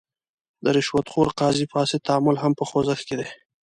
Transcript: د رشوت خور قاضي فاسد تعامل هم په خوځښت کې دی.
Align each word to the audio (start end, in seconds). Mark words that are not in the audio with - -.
د 0.63 0.65
رشوت 0.75 1.05
خور 1.11 1.27
قاضي 1.39 1.65
فاسد 1.73 1.99
تعامل 2.07 2.35
هم 2.43 2.51
په 2.59 2.63
خوځښت 2.69 3.03
کې 3.07 3.15
دی. 3.19 3.27